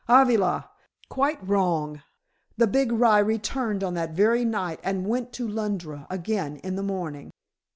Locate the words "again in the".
6.09-6.81